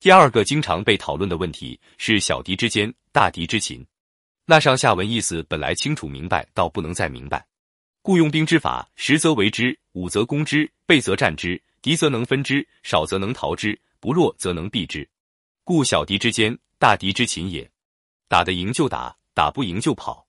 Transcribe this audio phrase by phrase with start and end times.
[0.00, 3.86] 第二个经常被讨论的问题是小敌之坚，大敌之勤。
[4.46, 7.46] 那上下文意思本来清楚明白到不能再明白。
[8.00, 15.06] 故用兵之法，十则为之，五则攻之，倍则战之，敌则能分之，少则能逃之，不弱则能避之。
[15.64, 17.70] 故小敌之坚，大敌之擒也。
[18.26, 20.26] 打得赢就打，打不赢就跑。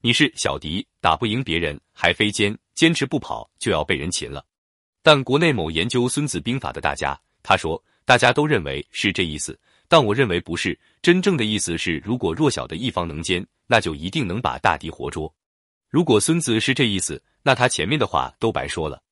[0.00, 4.42] 你是小敌，打不赢别人，还非坚，坚持不跑就要被人擒了。
[5.02, 7.84] 但国内某研究《孙子兵法》的大家，他说。
[8.04, 9.58] 大家都认为是这意思，
[9.88, 10.78] 但我认为不是。
[11.02, 15.32] 真正的意思是，如果弱小的一方能坚，那就一定能把大敌活捉。
[15.88, 19.02] 如果孙子是这意思，那他前面的话都白说了。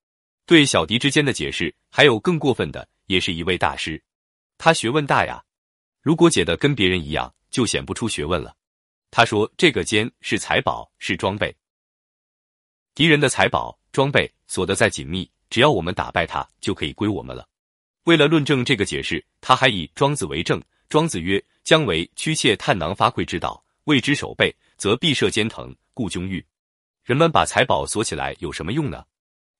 [0.44, 4.02] 对小敌之间的解释，还有更过分的，也是一位大师，
[4.58, 5.42] 他学问大呀。
[6.02, 8.54] 如果解的跟别人一样，就显不出学问了。
[9.10, 11.54] 他说这个坚是财宝，是装备。
[12.94, 17.48] 敌人的财宝、装备锁得再紧密，只要我们打败他，就可以归我们了。
[18.08, 20.58] 为了论证这个解释，他还以庄子为证。
[20.88, 26.42] 庄子曰：“将为屈妾探囊发窥之道，谓之守备，则必设奸藤，故凶欲。”
[27.04, 29.04] 人们把财宝锁起来有什么用呢？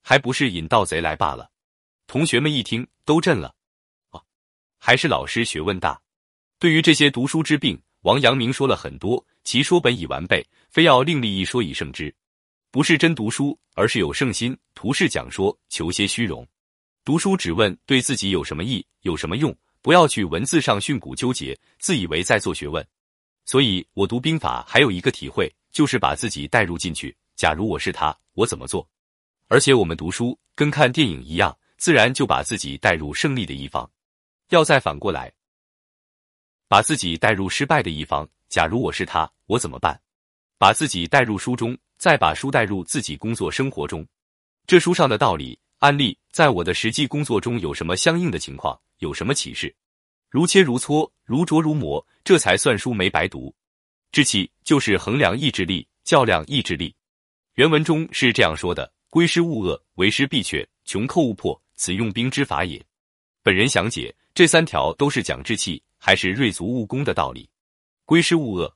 [0.01, 1.51] 还不是引盗贼来罢了。
[2.07, 3.55] 同学们一听都震了。
[4.13, 4.25] 哦，
[4.79, 6.01] 还是老师学问大。
[6.59, 9.23] 对于这些读书之病，王阳明说了很多。
[9.45, 12.15] 其说本已完备，非要另立一说以胜之。
[12.71, 16.49] 不是真读书，而是有圣心，图是讲说，求些虚荣。
[17.09, 22.87] 读书只问对自己有什么益，有什么用，不要去文字上训诂纠结，自以为在做学问。
[23.47, 27.17] 所以我读兵法还有一个体会，就是把自己带入进去。
[27.35, 28.87] 假如我是他，我怎么做？
[29.47, 33.91] 而且我们读书跟看电影一样，自然就把自己带入胜利的一方。
[34.51, 35.33] 要再反过来，
[36.69, 38.29] 把自己带入失败的一方。
[38.51, 39.99] 假如我是他，我怎么办？
[40.59, 44.07] 把自己带入书中，再把书带入自己工作生活中。
[44.67, 45.59] 这书上的道理。
[45.81, 48.81] 案例在我的实际工作中有什么相应的情况？
[48.99, 49.75] 有什么启示？
[50.31, 53.53] 如切如磋，如琢如磨，这才算书没白读。
[54.13, 56.95] 志气就是衡量意志力，较量意志力。
[57.55, 62.81] 原文中是这样说的：“归师勿遏，为师必却，穷寇勿迫，此用兵之法也。”
[63.43, 67.51] 本人详解，这三条都是讲志气，还是锐足务工的道理。
[68.05, 68.73] 归师勿遏，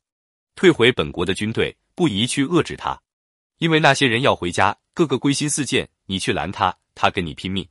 [0.57, 3.01] 退回本国的军队，不宜去遏制他，
[3.59, 6.77] 因为那些人要回家，个个归心似箭，你去拦他。
[6.95, 7.67] 他跟你拼命，